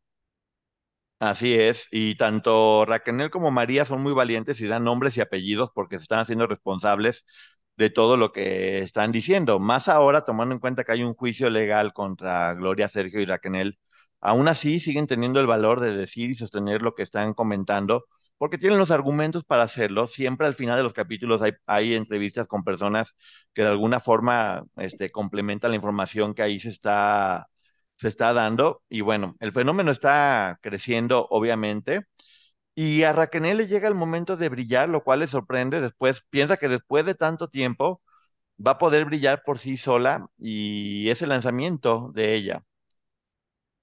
[1.18, 5.70] Así es, y tanto Raquel como María son muy valientes y dan nombres y apellidos
[5.74, 7.24] porque se están haciendo responsables
[7.78, 9.58] de todo lo que están diciendo.
[9.58, 13.78] Más ahora, tomando en cuenta que hay un juicio legal contra Gloria, Sergio y Raquel,
[14.20, 18.04] aún así siguen teniendo el valor de decir y sostener lo que están comentando,
[18.36, 20.06] porque tienen los argumentos para hacerlo.
[20.08, 23.14] Siempre al final de los capítulos hay, hay entrevistas con personas
[23.54, 27.48] que de alguna forma este, complementan la información que ahí se está
[27.96, 32.06] se está dando y bueno, el fenómeno está creciendo obviamente
[32.74, 36.56] y a Raquel le llega el momento de brillar, lo cual le sorprende, después piensa
[36.58, 38.02] que después de tanto tiempo
[38.64, 42.64] va a poder brillar por sí sola y es el lanzamiento de ella.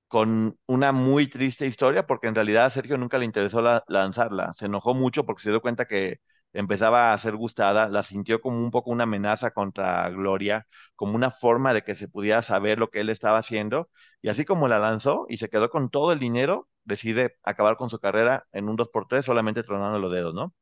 [0.07, 4.65] Con una muy triste historia porque en realidad a Sergio nunca le interesó lanzarla, se
[4.67, 6.17] enojó mucho porque se dio cuenta que
[6.53, 11.31] empezaba a ser gustada, la sintió como un poco una amenaza contra Gloria, como una
[11.31, 13.89] forma de que se pudiera saber lo que él estaba haciendo,
[14.21, 17.89] y así como la lanzó y se quedó con todo el dinero, decide acabar con
[17.89, 20.53] su carrera en un 2x3 solamente tronando los dedos, ¿no?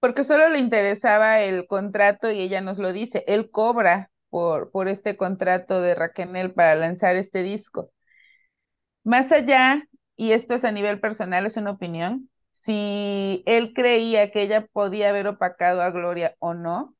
[0.00, 4.88] Porque solo le interesaba el contrato y ella nos lo dice, él cobra por, por
[4.88, 7.90] este contrato de Raquel para lanzar este disco.
[9.04, 9.84] Más allá,
[10.16, 15.10] y esto es a nivel personal, es una opinión, si él creía que ella podía
[15.10, 16.94] haber opacado a Gloria o no,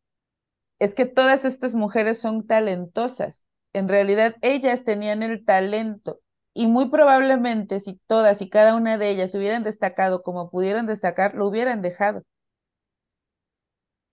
[0.78, 3.46] es que todas estas mujeres son talentosas.
[3.72, 6.20] En realidad, ellas tenían el talento
[6.54, 11.34] y muy probablemente si todas y cada una de ellas hubieran destacado como pudieron destacar,
[11.34, 12.22] lo hubieran dejado.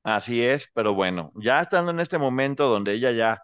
[0.04, 3.42] Así es, pero bueno, ya estando en este momento donde ella ya,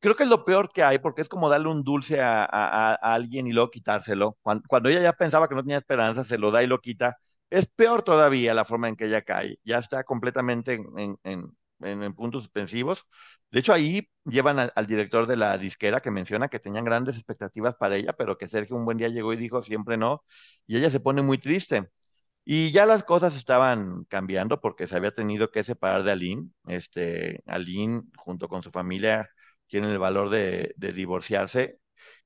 [0.00, 3.46] creo que es lo peor que hay, porque es como darle un dulce a, alguien
[3.46, 4.36] y luego quitárselo.
[4.42, 7.16] Cuando, cuando, ella ya pensaba que no tenía esperanza, se lo da y lo quita,
[7.50, 9.58] es peor todavía la forma en que ella cae.
[9.64, 13.06] Ya está completamente en, puntos suspensivos.
[13.50, 17.74] De hecho, ahí llevan al, director de la disquera que menciona que tenían grandes expectativas
[17.76, 20.24] para ella, pero que Sergio un buen día llegó y dijo siempre no.
[20.66, 21.88] Y ella se pone muy triste.
[22.44, 26.50] Y ya las cosas estaban cambiando porque se había tenido que separar de Aline.
[26.66, 29.30] Este, Aline, junto con su familia,
[29.68, 31.80] tienen el valor de divorciarse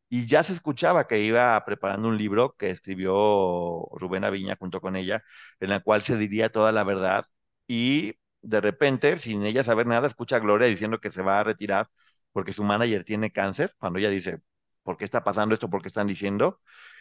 [0.08, 4.96] y ya se escuchaba que iba preparando un libro que escribió Rubén Aviña junto con
[4.96, 5.22] ella,
[5.60, 7.24] en el cual se diría toda la verdad
[7.66, 11.44] y de repente, sin ella saber nada, escucha a Gloria diciendo que se va a
[11.44, 11.88] retirar
[12.32, 14.40] porque su manager tiene cáncer, cuando ella dice,
[14.82, 15.70] ¿por qué está pasando esto?
[15.70, 16.60] ¿Por qué están diciendo?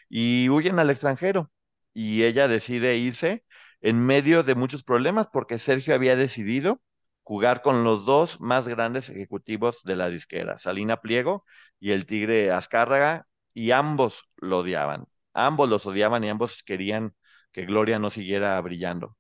[0.10, 1.52] Y huyen al extranjero
[1.94, 3.46] y ella decide irse
[3.82, 6.82] en medio de muchos problemas porque Sergio había decidido
[7.24, 11.46] jugar con los dos más grandes ejecutivos de la disquera, Salina Pliego
[11.80, 15.06] y el Tigre Azcárraga, y ambos lo odiaban.
[15.34, 17.14] Ambos los odiaban y ambos querían
[17.52, 19.16] que Gloria no siguiera brillando.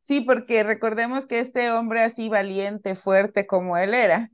[0.00, 4.30] Sí, porque recordemos que este hombre así valiente, fuerte como él era,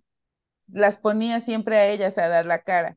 [0.69, 2.97] las ponía siempre a ellas a dar la cara.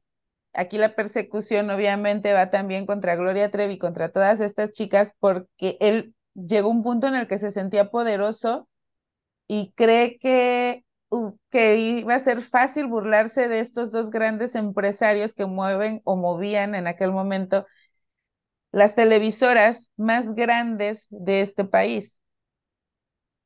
[0.54, 6.15] Aquí la persecución obviamente va también contra Gloria Trevi, contra todas estas chicas, porque él
[6.36, 8.69] llegó a un punto en el que se sentía poderoso
[9.50, 10.85] y cree que,
[11.52, 16.75] que iba a ser fácil burlarse de estos dos grandes empresarios que mueven o movían
[16.75, 17.67] en aquel momento
[18.71, 22.19] las televisoras más grandes de este país.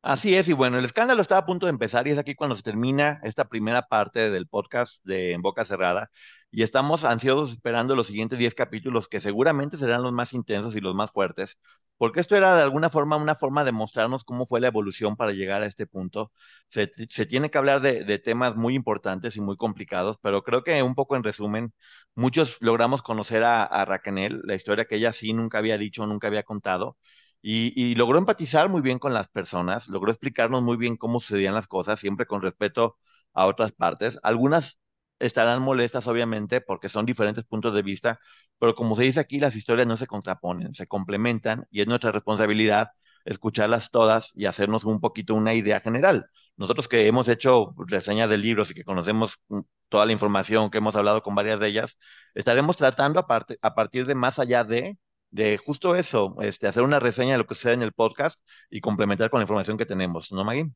[0.06, 2.56] Así es, y bueno, el escándalo estaba a punto de empezar y es aquí cuando
[2.58, 6.10] se termina esta primera parte del podcast de En Boca Cerrada
[6.52, 10.82] y estamos ansiosos esperando los siguientes 10 capítulos que seguramente serán los más intensos y
[10.82, 11.58] los más fuertes,
[11.98, 15.32] porque esto era de alguna forma una forma de mostrarnos cómo fue la evolución para
[15.32, 16.34] llegar a este punto.
[16.68, 20.84] Se, tiene que hablar de, de temas muy importantes y muy complicados, pero creo que
[20.84, 21.74] un poco en resumen,
[22.14, 26.28] muchos logramos conocer a, a Raquel, la historia que ella sí nunca había dicho, nunca
[26.28, 26.98] había contado
[27.46, 31.68] y, logró empatizar muy bien con las personas, logró explicarnos muy bien cómo sucedían las
[31.68, 32.98] cosas, siempre con respeto
[33.34, 34.20] a otras partes.
[34.24, 34.80] Algunas
[35.20, 38.20] estarán molestas, obviamente, porque son diferentes puntos de vista,
[38.60, 42.12] pero como se dice aquí, las historias no se contraponen, se complementan y es nuestra
[42.12, 42.90] responsabilidad
[43.26, 46.28] escucharlas todas y hacernos un poquito una idea general.
[46.58, 50.78] Nosotros que hemos hecho reseñas de libros y que conocemos mm, toda la información, que
[50.80, 51.98] hemos hablado con varias de ellas,
[52.36, 54.98] estaremos tratando a, a partir de más allá de
[55.34, 58.82] de justo eso, este, hacer una reseña de lo que sucede en el podcast y
[58.82, 60.70] complementar con la información que tenemos, ¿no, Maggie?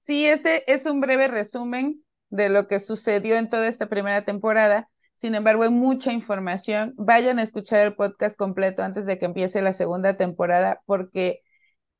[0.00, 4.88] Sí, este es un breve resumen de lo que sucedió en toda esta primera temporada.
[5.14, 6.94] Sin embargo, hay mucha información.
[6.96, 11.42] Vayan a escuchar el podcast completo antes de que empiece la segunda temporada porque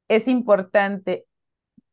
[0.09, 1.26] es importante.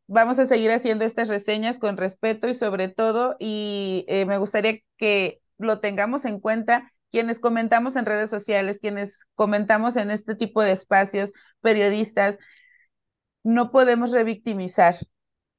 [0.07, 4.79] Vamos a seguir haciendo estas reseñas con respeto y sobre todo, y eh, me gustaría
[4.95, 10.61] que lo tengamos en cuenta quienes comentamos en redes sociales, quienes comentamos en este tipo
[10.61, 12.37] de espacios, periodistas,
[13.43, 14.97] no podemos revictimizar.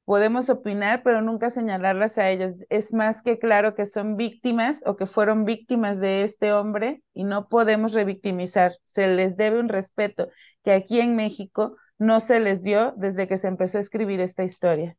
[0.05, 2.65] Podemos opinar, pero nunca señalarlas a ellas.
[2.71, 7.25] Es más que claro que son víctimas o que fueron víctimas de este hombre y
[7.25, 8.73] no podemos revictimizar.
[8.85, 10.31] Se les debe un respeto
[10.65, 14.45] que aquí en México no se les dio desde que se empezó a escribir esta
[14.45, 14.97] historia.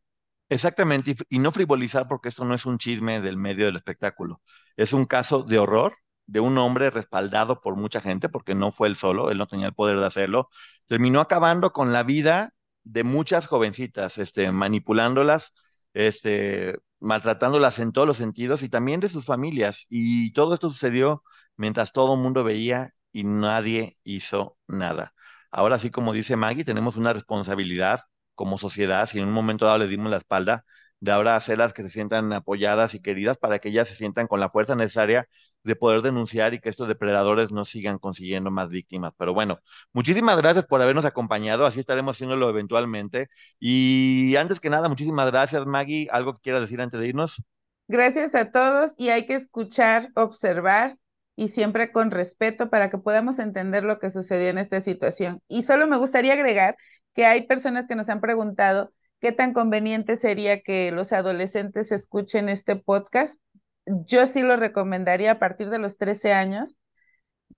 [0.49, 4.41] Exactamente, y no frivolizar porque esto no es un chisme del medio del espectáculo,
[4.77, 5.93] es un caso de horror
[6.29, 9.67] de un hombre respaldado por mucha gente, porque no fue él solo, él no tenía
[9.67, 10.49] el poder de hacerlo,
[10.87, 12.53] terminó acabando con la vida
[12.83, 15.53] de muchas jovencitas, este, manipulándolas,
[15.93, 19.85] este, maltratándolas en todos los sentidos y también de sus familias.
[19.89, 21.23] Y todo esto sucedió
[21.57, 25.13] mientras todo el mundo veía y nadie hizo nada.
[25.51, 28.01] Ahora sí, como dice Maggie, tenemos una responsabilidad
[28.35, 30.63] como sociedad, si en un momento dado les dimos la espalda,
[30.99, 34.39] de ahora hacerlas que se sientan apoyadas y queridas para que ellas se sientan con
[34.39, 35.27] la fuerza necesaria
[35.63, 39.13] de poder denunciar y que estos depredadores no sigan consiguiendo más víctimas.
[39.17, 39.59] Pero bueno,
[39.93, 43.29] muchísimas gracias por habernos acompañado, así estaremos haciéndolo eventualmente.
[43.59, 46.07] Y antes que nada, muchísimas gracias, Maggie.
[46.11, 47.41] ¿Algo que quieras decir antes de irnos?
[47.87, 50.97] Gracias a todos y hay que escuchar, observar
[51.35, 55.41] y siempre con respeto para que podamos entender lo que sucedió en esta situación.
[55.47, 56.75] Y solo me gustaría agregar
[57.15, 62.49] que hay personas que nos han preguntado qué tan conveniente sería que los adolescentes escuchen
[62.49, 63.39] este podcast.
[63.85, 66.75] Yo sí lo recomendaría a partir de los 13 años,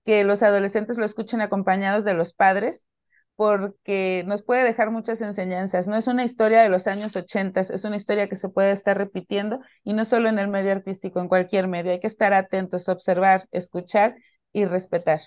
[0.04, 2.86] que los adolescentes lo escuchen acompañados de los padres,
[3.36, 5.86] porque nos puede dejar muchas enseñanzas.
[5.86, 8.96] No es una historia de los años 80, es una historia que se puede estar
[8.98, 11.92] repitiendo y no solo en el medio artístico, en cualquier medio.
[11.92, 14.16] Hay que estar atentos, observar, escuchar
[14.52, 15.20] y respetar.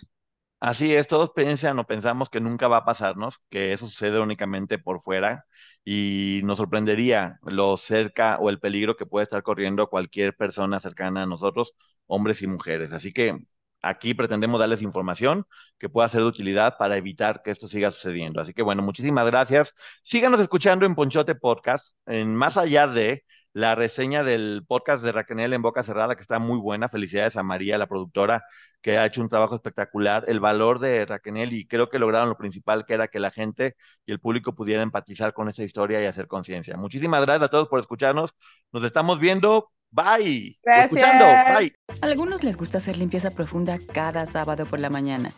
[0.65, 4.79] Así es, todos piensan o pensamos que nunca va a pasarnos, que eso sucede únicamente
[4.79, 5.45] por fuera
[5.83, 11.21] y nos sorprendería lo cerca o el peligro que puede estar corriendo cualquier persona cercana
[11.23, 11.75] a nosotros,
[12.07, 12.93] hombres y mujeres.
[12.93, 13.37] Así que
[13.83, 15.45] aquí pretendemos darles información
[15.77, 18.41] que pueda ser de utilidad para evitar que esto siga sucediendo.
[18.41, 19.75] Así que bueno, muchísimas gracias.
[20.01, 23.23] Síganos escuchando en Ponchote Podcast, en más allá de
[23.55, 26.89] la reseña del podcast de Raquel en Boca Cerrada, que está muy buena.
[26.89, 28.43] Felicidades a María, la productora,
[28.81, 30.25] que ha hecho un trabajo espectacular.
[30.27, 33.77] El valor de Raquel, y creo que lograron lo principal, que era que la gente
[34.05, 36.75] y el público pudiera empatizar con esa historia y hacer conciencia.
[36.75, 38.35] Muchísimas gracias a todos por escucharnos.
[38.73, 39.71] Nos estamos viendo.
[39.89, 40.59] Bye.
[40.61, 40.87] Gracias.
[40.87, 41.25] Escuchando.
[41.57, 41.73] Bye.
[42.01, 45.31] A algunos les gusta hacer limpieza profunda cada sábado por la mañana.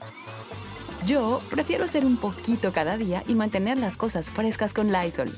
[1.05, 5.37] Yo prefiero hacer un poquito cada día y mantener las cosas frescas con Lysol.